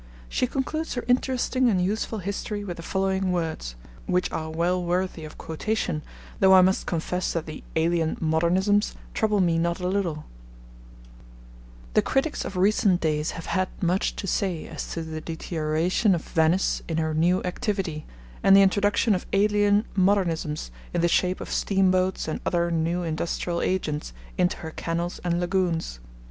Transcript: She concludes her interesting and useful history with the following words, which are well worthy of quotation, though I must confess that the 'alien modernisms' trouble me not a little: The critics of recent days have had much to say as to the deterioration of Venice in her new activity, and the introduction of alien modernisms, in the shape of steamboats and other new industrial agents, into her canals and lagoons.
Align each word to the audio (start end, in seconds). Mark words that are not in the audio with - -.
She 0.27 0.47
concludes 0.47 0.95
her 0.95 1.05
interesting 1.07 1.69
and 1.69 1.79
useful 1.79 2.17
history 2.17 2.63
with 2.63 2.77
the 2.77 2.81
following 2.81 3.31
words, 3.31 3.75
which 4.07 4.31
are 4.31 4.49
well 4.49 4.83
worthy 4.83 5.25
of 5.25 5.37
quotation, 5.37 6.01
though 6.39 6.55
I 6.55 6.61
must 6.61 6.87
confess 6.87 7.33
that 7.33 7.45
the 7.45 7.63
'alien 7.75 8.15
modernisms' 8.19 8.95
trouble 9.13 9.41
me 9.41 9.59
not 9.59 9.79
a 9.79 9.87
little: 9.87 10.25
The 11.93 12.01
critics 12.01 12.43
of 12.43 12.57
recent 12.57 12.99
days 12.99 13.29
have 13.37 13.45
had 13.45 13.69
much 13.79 14.15
to 14.15 14.25
say 14.25 14.65
as 14.65 14.91
to 14.93 15.03
the 15.03 15.21
deterioration 15.21 16.15
of 16.15 16.23
Venice 16.23 16.81
in 16.87 16.97
her 16.97 17.13
new 17.13 17.43
activity, 17.43 18.07
and 18.41 18.55
the 18.57 18.63
introduction 18.63 19.13
of 19.13 19.27
alien 19.33 19.85
modernisms, 19.95 20.71
in 20.95 21.01
the 21.01 21.07
shape 21.07 21.39
of 21.39 21.51
steamboats 21.51 22.27
and 22.27 22.39
other 22.43 22.71
new 22.71 23.03
industrial 23.03 23.61
agents, 23.61 24.13
into 24.35 24.57
her 24.65 24.71
canals 24.71 25.19
and 25.23 25.39
lagoons. 25.39 25.99